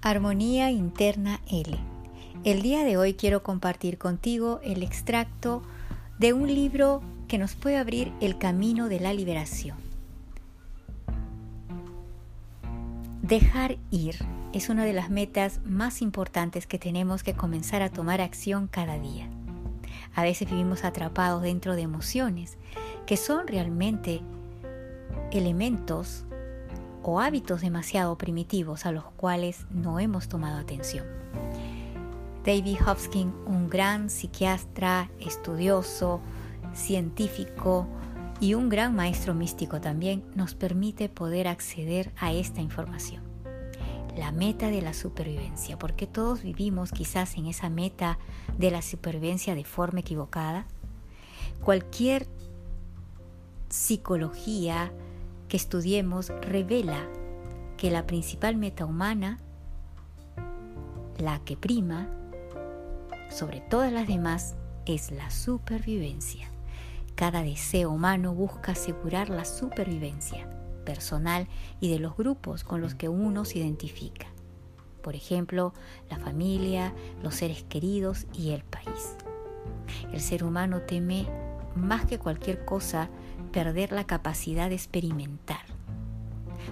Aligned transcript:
Armonía 0.00 0.70
Interna 0.70 1.40
L. 1.50 1.76
El 2.44 2.62
día 2.62 2.84
de 2.84 2.96
hoy 2.96 3.14
quiero 3.14 3.42
compartir 3.42 3.98
contigo 3.98 4.60
el 4.62 4.84
extracto 4.84 5.62
de 6.20 6.32
un 6.32 6.46
libro 6.46 7.02
que 7.26 7.36
nos 7.36 7.56
puede 7.56 7.78
abrir 7.78 8.12
el 8.20 8.38
camino 8.38 8.88
de 8.88 9.00
la 9.00 9.12
liberación. 9.12 9.76
Dejar 13.22 13.76
ir 13.90 14.14
es 14.52 14.68
una 14.68 14.84
de 14.84 14.92
las 14.92 15.10
metas 15.10 15.60
más 15.64 16.00
importantes 16.00 16.68
que 16.68 16.78
tenemos 16.78 17.24
que 17.24 17.34
comenzar 17.34 17.82
a 17.82 17.90
tomar 17.90 18.20
acción 18.20 18.68
cada 18.68 19.00
día. 19.00 19.28
A 20.14 20.22
veces 20.22 20.48
vivimos 20.48 20.84
atrapados 20.84 21.42
dentro 21.42 21.74
de 21.74 21.82
emociones 21.82 22.56
que 23.04 23.16
son 23.16 23.48
realmente 23.48 24.20
elementos 25.32 26.24
o 27.10 27.20
hábitos 27.20 27.62
demasiado 27.62 28.18
primitivos 28.18 28.84
a 28.84 28.92
los 28.92 29.04
cuales 29.04 29.64
no 29.70 29.98
hemos 29.98 30.28
tomado 30.28 30.58
atención. 30.58 31.06
David 32.44 32.76
Hopkins, 32.86 33.32
un 33.46 33.70
gran 33.70 34.10
psiquiatra, 34.10 35.10
estudioso, 35.18 36.20
científico 36.74 37.86
y 38.40 38.52
un 38.52 38.68
gran 38.68 38.94
maestro 38.94 39.32
místico 39.32 39.80
también, 39.80 40.22
nos 40.34 40.54
permite 40.54 41.08
poder 41.08 41.48
acceder 41.48 42.12
a 42.18 42.34
esta 42.34 42.60
información. 42.60 43.22
La 44.14 44.30
meta 44.30 44.68
de 44.68 44.82
la 44.82 44.92
supervivencia, 44.92 45.78
porque 45.78 46.06
todos 46.06 46.42
vivimos 46.42 46.92
quizás 46.92 47.38
en 47.38 47.46
esa 47.46 47.70
meta 47.70 48.18
de 48.58 48.70
la 48.70 48.82
supervivencia 48.82 49.54
de 49.54 49.64
forma 49.64 50.00
equivocada. 50.00 50.66
Cualquier 51.64 52.26
psicología, 53.70 54.92
que 55.48 55.56
estudiemos 55.56 56.28
revela 56.42 57.08
que 57.76 57.90
la 57.90 58.06
principal 58.06 58.56
meta 58.56 58.84
humana, 58.84 59.38
la 61.18 61.38
que 61.40 61.56
prima 61.56 62.08
sobre 63.30 63.60
todas 63.60 63.92
las 63.92 64.06
demás, 64.06 64.56
es 64.86 65.10
la 65.10 65.30
supervivencia. 65.30 66.50
Cada 67.14 67.42
deseo 67.42 67.90
humano 67.90 68.34
busca 68.34 68.72
asegurar 68.72 69.28
la 69.28 69.44
supervivencia 69.44 70.48
personal 70.84 71.48
y 71.80 71.90
de 71.90 71.98
los 71.98 72.16
grupos 72.16 72.64
con 72.64 72.80
los 72.80 72.94
que 72.94 73.08
uno 73.08 73.44
se 73.44 73.58
identifica. 73.58 74.26
Por 75.02 75.14
ejemplo, 75.14 75.74
la 76.10 76.18
familia, 76.18 76.94
los 77.22 77.34
seres 77.34 77.64
queridos 77.64 78.26
y 78.32 78.50
el 78.50 78.62
país. 78.64 79.16
El 80.12 80.20
ser 80.20 80.44
humano 80.44 80.82
teme 80.82 81.26
más 81.74 82.06
que 82.06 82.18
cualquier 82.18 82.64
cosa 82.64 83.10
perder 83.52 83.92
la 83.92 84.04
capacidad 84.04 84.68
de 84.68 84.74
experimentar. 84.74 85.60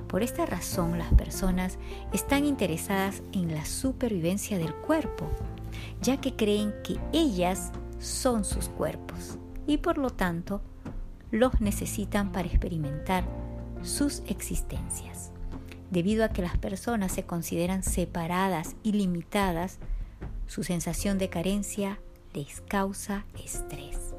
Por 0.09 0.23
esta 0.23 0.47
razón 0.47 0.99
las 0.99 1.13
personas 1.15 1.79
están 2.13 2.45
interesadas 2.45 3.23
en 3.33 3.55
la 3.55 3.65
supervivencia 3.65 4.59
del 4.59 4.75
cuerpo, 4.75 5.31
ya 6.01 6.21
que 6.21 6.37
creen 6.37 6.75
que 6.85 6.99
ellas 7.13 7.73
son 7.99 8.45
sus 8.45 8.69
cuerpos 8.69 9.39
y 9.67 9.79
por 9.79 9.99
lo 9.99 10.11
tanto 10.11 10.63
los 11.31 11.61
necesitan 11.61 12.31
para 12.31 12.49
experimentar 12.49 13.25
sus 13.83 14.23
existencias. 14.27 15.33
Debido 15.91 16.25
a 16.25 16.29
que 16.29 16.43
las 16.43 16.59
personas 16.59 17.13
se 17.13 17.25
consideran 17.25 17.83
separadas 17.83 18.77
y 18.83 18.93
limitadas, 18.93 19.79
su 20.47 20.63
sensación 20.63 21.19
de 21.19 21.29
carencia 21.29 21.99
les 22.33 22.61
causa 22.61 23.25
estrés. 23.43 24.15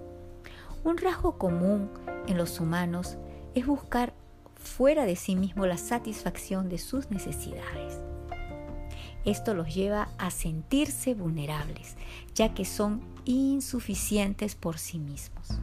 Un 0.83 0.97
rasgo 0.97 1.37
común 1.37 1.89
en 2.27 2.37
los 2.37 2.59
humanos 2.59 3.17
es 3.55 3.65
buscar 3.65 4.13
fuera 4.55 5.05
de 5.05 5.15
sí 5.15 5.35
mismo 5.35 5.65
la 5.65 5.77
satisfacción 5.77 6.69
de 6.69 6.77
sus 6.77 7.09
necesidades. 7.09 7.99
Esto 9.25 9.53
los 9.53 9.73
lleva 9.73 10.09
a 10.17 10.31
sentirse 10.31 11.13
vulnerables, 11.13 11.95
ya 12.33 12.53
que 12.53 12.65
son 12.65 13.01
insuficientes 13.25 14.55
por 14.55 14.77
sí 14.77 14.99
mismos. 14.99 15.59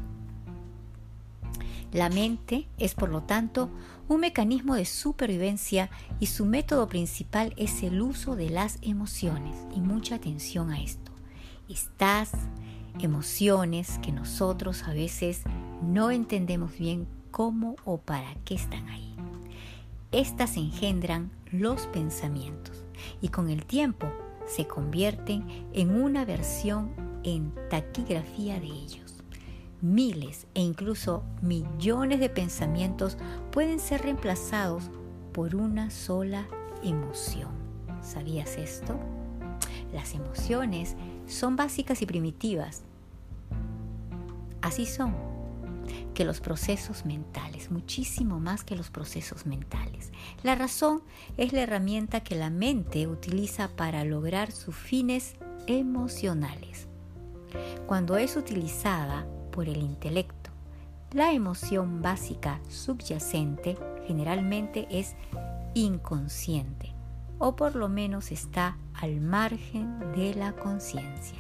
La 1.93 2.09
mente 2.09 2.67
es, 2.77 2.95
por 2.95 3.09
lo 3.09 3.23
tanto, 3.23 3.71
un 4.09 4.21
mecanismo 4.21 4.75
de 4.75 4.85
supervivencia 4.85 5.91
y 6.19 6.27
su 6.27 6.45
método 6.45 6.89
principal 6.89 7.55
es 7.57 7.85
el 7.85 8.03
uso 8.03 8.35
de 8.35 8.51
las 8.51 8.79
emociones. 8.83 9.57
Y 9.77 9.81
mucha 9.81 10.17
atención 10.17 10.73
a 10.73 10.83
esto. 10.83 11.13
Estas 11.69 12.33
emociones 12.99 13.99
que 14.03 14.11
nosotros 14.11 14.83
a 14.83 14.93
veces 14.93 15.43
no 15.83 16.11
entendemos 16.11 16.79
bien 16.79 17.07
cómo 17.31 17.77
o 17.85 17.99
para 17.99 18.35
qué 18.45 18.55
están 18.55 18.89
ahí. 18.89 19.15
Estas 20.13 20.57
engendran 20.57 21.33
los 21.51 21.87
pensamientos 21.89 22.85
y 23.21 23.29
con 23.29 23.51
el 23.51 23.67
tiempo 23.67 24.07
se 24.47 24.67
convierten 24.67 25.47
en 25.73 26.01
una 26.01 26.25
versión 26.25 26.91
en 27.25 27.53
taquigrafía 27.71 28.61
de 28.61 28.67
ellos. 28.67 29.17
Miles 29.81 30.47
e 30.55 30.61
incluso 30.61 31.25
millones 31.43 32.21
de 32.21 32.29
pensamientos 32.29 33.19
pueden 33.51 33.81
ser 33.81 34.03
reemplazados 34.03 34.91
por 35.33 35.57
una 35.57 35.91
sola 35.91 36.47
emoción. 36.83 37.51
¿Sabías 38.01 38.57
esto? 38.57 38.99
Las 39.93 40.15
emociones 40.15 40.97
son 41.27 41.57
básicas 41.57 42.03
y 42.03 42.07
primitivas. 42.07 42.85
Así 44.63 44.87
son 44.87 45.34
que 46.15 46.25
los 46.25 46.41
procesos 46.41 47.05
mentales, 47.05 47.71
muchísimo 47.71 48.41
más 48.41 48.65
que 48.65 48.77
los 48.77 48.91
procesos 48.91 49.47
mentales. 49.47 50.13
La 50.43 50.55
razón 50.55 51.03
es 51.37 51.53
la 51.53 51.63
herramienta 51.63 52.21
que 52.21 52.35
la 52.35 52.51
mente 52.51 53.07
utiliza 53.07 53.69
para 53.69 54.05
lograr 54.05 54.53
sus 54.53 54.75
fines 54.75 55.35
emocionales. 55.67 56.89
Cuando 57.87 58.17
es 58.17 58.37
utilizada 58.37 59.27
por 59.53 59.69
el 59.69 59.79
intelecto, 59.79 60.51
la 61.13 61.33
emoción 61.33 62.03
básica 62.03 62.61
subyacente 62.69 63.79
generalmente 64.07 64.89
es 64.91 65.15
inconsciente 65.75 66.93
o 67.39 67.57
por 67.57 67.77
lo 67.77 67.89
menos 67.89 68.33
está 68.33 68.79
al 68.95 69.21
margen 69.21 70.01
de 70.13 70.35
la 70.35 70.55
conciencia. 70.55 71.39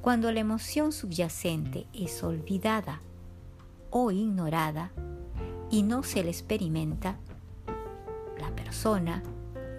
Cuando 0.00 0.32
la 0.32 0.40
emoción 0.40 0.92
subyacente 0.92 1.86
es 1.92 2.22
olvidada 2.22 3.02
o 3.90 4.10
ignorada 4.10 4.92
y 5.70 5.82
no 5.82 6.02
se 6.02 6.22
le 6.24 6.30
experimenta, 6.30 7.16
la 8.38 8.50
persona 8.54 9.22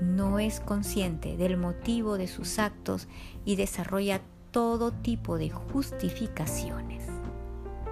no 0.01 0.39
es 0.39 0.59
consciente 0.59 1.37
del 1.37 1.57
motivo 1.57 2.17
de 2.17 2.27
sus 2.27 2.59
actos 2.59 3.07
y 3.45 3.55
desarrolla 3.55 4.21
todo 4.51 4.91
tipo 4.91 5.37
de 5.37 5.49
justificaciones. 5.49 7.05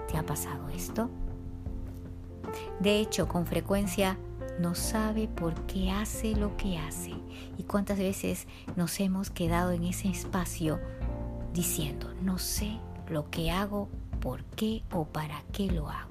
¿Te 0.08 0.18
ha 0.18 0.26
pasado 0.26 0.70
esto? 0.70 1.10
De 2.80 3.00
hecho, 3.00 3.28
con 3.28 3.46
frecuencia 3.46 4.18
no 4.60 4.76
sabe 4.76 5.28
por 5.28 5.54
qué 5.68 5.92
hace 5.92 6.36
lo 6.36 6.58
que 6.58 6.78
hace 6.78 7.14
y 7.58 7.64
cuántas 7.64 7.98
veces 7.98 8.48
nos 8.76 9.00
hemos 9.00 9.30
quedado 9.30 9.72
en 9.72 9.84
ese 9.84 10.10
espacio 10.10 10.80
diciendo, 11.54 12.14
no 12.22 12.38
sé 12.38 12.78
lo 13.08 13.30
que 13.30 13.52
hago, 13.52 13.88
por 14.20 14.44
qué 14.44 14.84
o 14.92 15.06
para 15.06 15.44
qué 15.54 15.72
lo 15.72 15.90
hago. 15.90 16.09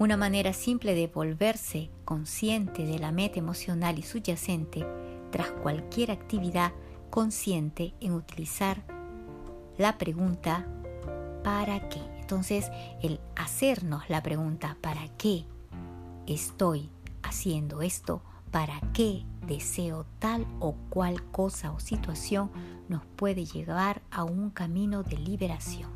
Una 0.00 0.16
manera 0.16 0.54
simple 0.54 0.94
de 0.94 1.08
volverse 1.08 1.90
consciente 2.06 2.86
de 2.86 2.98
la 2.98 3.12
meta 3.12 3.38
emocional 3.38 3.98
y 3.98 4.02
subyacente 4.02 4.86
tras 5.30 5.50
cualquier 5.50 6.10
actividad 6.10 6.72
consciente 7.10 7.92
en 8.00 8.14
utilizar 8.14 8.82
la 9.76 9.98
pregunta 9.98 10.66
¿para 11.44 11.86
qué? 11.90 12.00
Entonces, 12.18 12.70
el 13.02 13.20
hacernos 13.36 14.08
la 14.08 14.22
pregunta 14.22 14.78
¿para 14.80 15.06
qué? 15.18 15.44
estoy 16.26 16.88
haciendo 17.22 17.82
esto, 17.82 18.22
para 18.50 18.80
qué 18.94 19.26
deseo 19.46 20.06
tal 20.18 20.46
o 20.60 20.76
cual 20.88 21.22
cosa 21.24 21.72
o 21.72 21.78
situación 21.78 22.50
nos 22.88 23.04
puede 23.04 23.44
llevar 23.44 24.00
a 24.10 24.24
un 24.24 24.48
camino 24.48 25.02
de 25.02 25.18
liberación. 25.18 25.90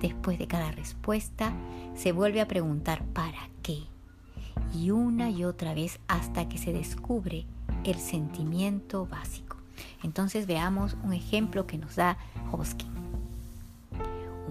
Después 0.00 0.38
de 0.38 0.46
cada 0.46 0.70
respuesta, 0.70 1.52
se 1.98 2.12
vuelve 2.12 2.40
a 2.40 2.48
preguntar 2.48 3.04
¿para 3.06 3.50
qué? 3.62 3.80
Y 4.74 4.90
una 4.90 5.28
y 5.28 5.44
otra 5.44 5.74
vez 5.74 6.00
hasta 6.08 6.48
que 6.48 6.56
se 6.56 6.72
descubre 6.72 7.44
el 7.84 7.96
sentimiento 7.96 9.06
básico. 9.06 9.56
Entonces 10.02 10.46
veamos 10.46 10.96
un 11.04 11.12
ejemplo 11.12 11.66
que 11.66 11.76
nos 11.76 11.96
da 11.96 12.16
Hoskin. 12.52 12.88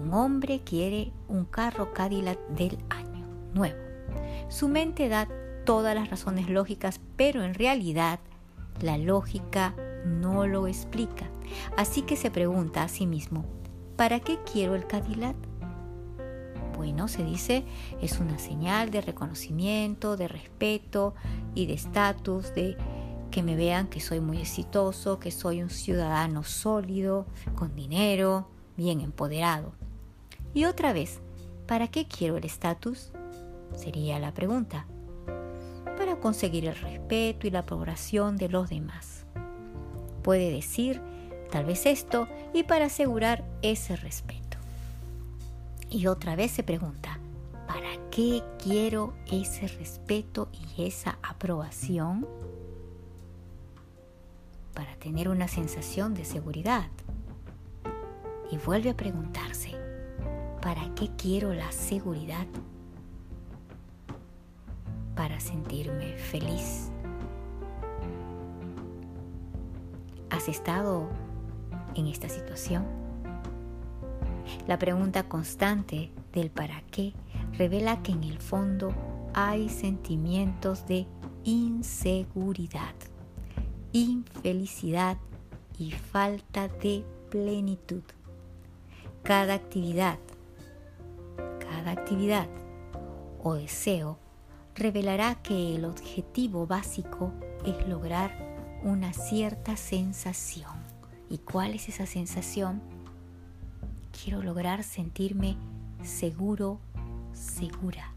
Un 0.00 0.14
hombre 0.14 0.60
quiere 0.64 1.10
un 1.26 1.44
carro 1.44 1.92
Cadillac 1.92 2.38
del 2.50 2.78
año 2.88 3.26
nuevo 3.52 3.88
su 4.48 4.68
mente 4.68 5.08
da 5.08 5.28
todas 5.64 5.94
las 5.94 6.08
razones 6.08 6.48
lógicas, 6.48 7.00
pero 7.16 7.42
en 7.42 7.54
realidad 7.54 8.18
la 8.80 8.96
lógica 8.96 9.74
no 10.06 10.46
lo 10.46 10.66
explica. 10.66 11.26
Así 11.76 12.02
que 12.02 12.16
se 12.16 12.30
pregunta 12.30 12.82
a 12.82 12.88
sí 12.88 13.06
mismo, 13.06 13.44
¿para 13.96 14.20
qué 14.20 14.38
quiero 14.50 14.74
el 14.74 14.86
Cadillac? 14.86 15.36
Bueno, 16.78 17.08
se 17.08 17.24
dice, 17.24 17.64
es 18.00 18.20
una 18.20 18.38
señal 18.38 18.92
de 18.92 19.00
reconocimiento, 19.00 20.16
de 20.16 20.28
respeto 20.28 21.12
y 21.56 21.66
de 21.66 21.72
estatus, 21.72 22.54
de 22.54 22.76
que 23.32 23.42
me 23.42 23.56
vean 23.56 23.88
que 23.88 23.98
soy 23.98 24.20
muy 24.20 24.38
exitoso, 24.38 25.18
que 25.18 25.32
soy 25.32 25.60
un 25.60 25.70
ciudadano 25.70 26.44
sólido, 26.44 27.26
con 27.56 27.74
dinero, 27.74 28.46
bien 28.76 29.00
empoderado. 29.00 29.72
Y 30.54 30.66
otra 30.66 30.92
vez, 30.92 31.18
¿para 31.66 31.88
qué 31.88 32.06
quiero 32.06 32.36
el 32.36 32.44
estatus? 32.44 33.10
Sería 33.74 34.20
la 34.20 34.32
pregunta. 34.32 34.86
Para 35.96 36.20
conseguir 36.20 36.66
el 36.66 36.76
respeto 36.76 37.48
y 37.48 37.50
la 37.50 37.58
aprobación 37.58 38.36
de 38.36 38.50
los 38.50 38.70
demás. 38.70 39.26
Puede 40.22 40.52
decir 40.52 41.02
tal 41.50 41.64
vez 41.64 41.86
esto 41.86 42.28
y 42.54 42.62
para 42.62 42.84
asegurar 42.84 43.44
ese 43.62 43.96
respeto. 43.96 44.47
Y 45.90 46.06
otra 46.06 46.36
vez 46.36 46.50
se 46.50 46.62
pregunta, 46.62 47.18
¿para 47.66 47.88
qué 48.10 48.42
quiero 48.62 49.14
ese 49.30 49.66
respeto 49.68 50.50
y 50.52 50.84
esa 50.84 51.18
aprobación? 51.22 52.26
Para 54.74 54.94
tener 54.96 55.30
una 55.30 55.48
sensación 55.48 56.12
de 56.14 56.26
seguridad. 56.26 56.88
Y 58.50 58.58
vuelve 58.58 58.90
a 58.90 58.96
preguntarse, 58.96 59.72
¿para 60.60 60.94
qué 60.94 61.10
quiero 61.16 61.54
la 61.54 61.72
seguridad? 61.72 62.46
Para 65.16 65.40
sentirme 65.40 66.18
feliz. 66.18 66.90
¿Has 70.28 70.48
estado 70.48 71.08
en 71.94 72.06
esta 72.08 72.28
situación? 72.28 72.97
La 74.66 74.78
pregunta 74.78 75.28
constante 75.28 76.12
del 76.32 76.50
para 76.50 76.82
qué 76.90 77.14
revela 77.56 78.02
que 78.02 78.12
en 78.12 78.24
el 78.24 78.38
fondo 78.38 78.94
hay 79.34 79.68
sentimientos 79.68 80.86
de 80.86 81.06
inseguridad, 81.44 82.94
infelicidad 83.92 85.18
y 85.78 85.92
falta 85.92 86.68
de 86.68 87.04
plenitud. 87.30 88.02
Cada 89.22 89.54
actividad, 89.54 90.18
cada 91.58 91.92
actividad 91.92 92.48
o 93.42 93.54
deseo 93.54 94.18
revelará 94.74 95.36
que 95.42 95.74
el 95.76 95.84
objetivo 95.84 96.66
básico 96.66 97.32
es 97.64 97.86
lograr 97.88 98.48
una 98.82 99.12
cierta 99.12 99.76
sensación. 99.76 100.72
¿Y 101.28 101.38
cuál 101.38 101.74
es 101.74 101.88
esa 101.88 102.06
sensación? 102.06 102.80
Quiero 104.22 104.42
lograr 104.42 104.82
sentirme 104.82 105.56
seguro, 106.02 106.80
segura. 107.32 108.12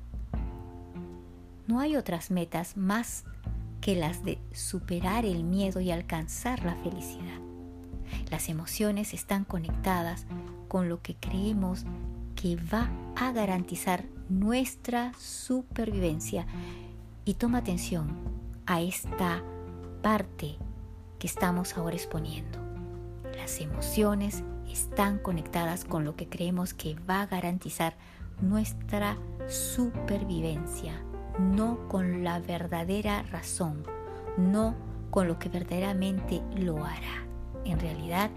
No 1.68 1.80
hay 1.80 1.96
otras 1.96 2.32
metas 2.32 2.76
más 2.76 3.24
que 3.82 3.96
las 3.96 4.24
de 4.24 4.40
superar 4.52 5.26
el 5.26 5.44
miedo 5.44 5.80
y 5.80 5.92
alcanzar 5.92 6.64
la 6.64 6.76
felicidad. 6.76 7.40
Las 8.30 8.50
emociones 8.50 9.14
están 9.14 9.46
conectadas 9.46 10.26
con 10.68 10.90
lo 10.90 11.02
que 11.02 11.16
creemos 11.16 11.86
que 12.36 12.56
va 12.56 12.90
a 13.16 13.32
garantizar 13.32 14.06
nuestra 14.30 15.14
supervivencia. 15.20 16.46
Y 17.26 17.36
toma 17.36 17.60
atención 17.60 18.18
a 18.66 18.82
esta 18.82 19.44
parte 20.02 20.58
que 21.20 21.28
estamos 21.28 21.78
ahora 21.78 21.96
exponiendo. 21.96 22.60
Las 23.38 23.60
emociones 23.60 24.44
están 24.72 25.20
conectadas 25.20 25.86
con 25.86 26.06
lo 26.06 26.16
que 26.16 26.28
creemos 26.28 26.74
que 26.74 26.96
va 27.10 27.22
a 27.22 27.28
garantizar 27.28 27.96
nuestra 28.42 29.18
supervivencia, 29.48 31.02
no 31.40 31.88
con 31.88 32.24
la 32.24 32.40
verdadera 32.40 33.24
razón, 33.24 33.84
no 34.38 34.76
con 35.10 35.28
lo 35.28 35.38
que 35.40 35.50
verdaderamente 35.50 36.42
lo 36.56 36.86
hará. 36.86 37.26
En 37.66 37.80
realidad, 37.80 38.32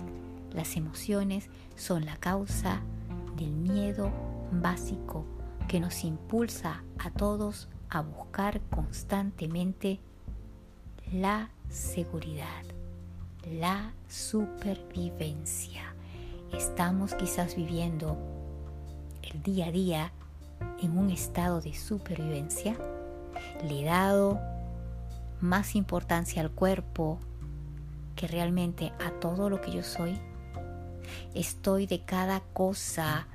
las 0.52 0.76
emociones 0.76 1.48
son 1.76 2.04
la 2.04 2.16
causa 2.16 2.80
del 3.36 3.52
miedo 3.52 4.10
básico 4.52 5.24
que 5.68 5.80
nos 5.80 6.04
impulsa 6.04 6.82
a 6.98 7.10
todos 7.10 7.68
a 7.88 8.02
buscar 8.02 8.60
constantemente 8.70 10.00
la 11.12 11.50
seguridad, 11.68 12.64
la 13.44 13.92
supervivencia. 14.08 15.93
Estamos 16.56 17.14
quizás 17.14 17.56
viviendo 17.56 18.16
el 19.22 19.42
día 19.42 19.66
a 19.66 19.72
día 19.72 20.12
en 20.80 20.96
un 20.96 21.10
estado 21.10 21.60
de 21.60 21.74
supervivencia. 21.74 22.76
Le 23.64 23.80
he 23.80 23.84
dado 23.84 24.40
más 25.40 25.74
importancia 25.74 26.40
al 26.40 26.52
cuerpo 26.52 27.18
que 28.14 28.28
realmente 28.28 28.92
a 29.04 29.10
todo 29.18 29.50
lo 29.50 29.60
que 29.60 29.72
yo 29.72 29.82
soy. 29.82 30.16
Estoy 31.34 31.86
de 31.86 32.04
cada 32.04 32.38
cosa 32.52 33.26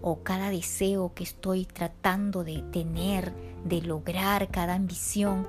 o 0.00 0.22
cada 0.22 0.50
deseo 0.50 1.12
que 1.12 1.24
estoy 1.24 1.64
tratando 1.64 2.44
de 2.44 2.62
tener, 2.70 3.32
de 3.64 3.82
lograr, 3.82 4.48
cada 4.48 4.74
ambición. 4.74 5.48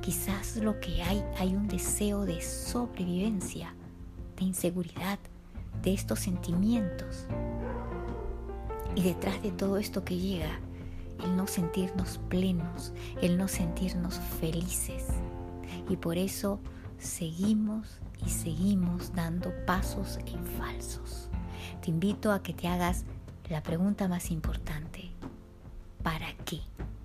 Quizás 0.00 0.56
lo 0.56 0.80
que 0.80 1.02
hay, 1.02 1.22
hay 1.38 1.54
un 1.54 1.68
deseo 1.68 2.24
de 2.24 2.40
sobrevivencia, 2.40 3.74
de 4.36 4.44
inseguridad, 4.44 5.18
de 5.82 5.94
estos 5.94 6.20
sentimientos. 6.20 7.26
Y 8.94 9.02
detrás 9.02 9.42
de 9.42 9.50
todo 9.50 9.78
esto 9.78 10.04
que 10.04 10.16
llega, 10.16 10.60
el 11.22 11.36
no 11.36 11.46
sentirnos 11.46 12.18
plenos, 12.28 12.92
el 13.20 13.36
no 13.36 13.48
sentirnos 13.48 14.18
felices. 14.40 15.06
Y 15.88 15.96
por 15.96 16.18
eso 16.18 16.60
seguimos 16.98 18.00
y 18.24 18.30
seguimos 18.30 19.14
dando 19.14 19.52
pasos 19.66 20.18
en 20.26 20.44
falsos. 20.58 21.28
Te 21.82 21.90
invito 21.90 22.32
a 22.32 22.42
que 22.42 22.54
te 22.54 22.68
hagas 22.68 23.04
la 23.50 23.62
pregunta 23.62 24.08
más 24.08 24.30
importante. 24.30 25.10
¿Para 26.02 26.32
qué? 26.44 26.60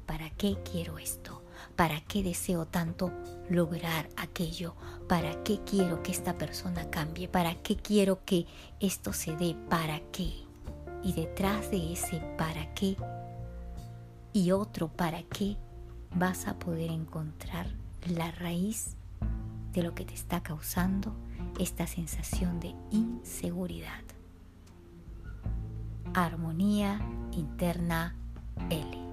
¿Para 0.06 0.30
qué 0.32 0.58
quiero 0.64 0.98
esto? 0.98 1.41
¿Para 1.82 2.00
qué 2.02 2.22
deseo 2.22 2.68
tanto 2.68 3.12
lograr 3.50 4.08
aquello? 4.16 4.76
¿Para 5.10 5.42
qué 5.42 5.62
quiero 5.66 6.04
que 6.04 6.12
esta 6.12 6.38
persona 6.38 6.92
cambie? 6.92 7.28
¿Para 7.28 7.56
qué 7.56 7.76
quiero 7.76 8.24
que 8.24 8.46
esto 8.80 9.14
se 9.14 9.36
dé? 9.36 9.56
¿Para 9.68 10.00
qué? 10.12 10.32
Y 11.04 11.14
detrás 11.14 11.72
de 11.72 11.94
ese 11.94 12.20
para 12.38 12.72
qué 12.76 12.96
y 14.32 14.52
otro 14.52 14.90
para 14.90 15.24
qué 15.24 15.58
vas 16.14 16.48
a 16.48 16.60
poder 16.60 16.92
encontrar 16.92 17.66
la 18.06 18.30
raíz 18.30 18.96
de 19.74 19.82
lo 19.82 19.96
que 19.96 20.06
te 20.06 20.14
está 20.14 20.44
causando 20.44 21.16
esta 21.60 21.88
sensación 21.88 22.60
de 22.60 22.76
inseguridad. 22.92 24.04
Armonía 26.14 27.02
interna 27.32 28.16
L. 28.70 29.11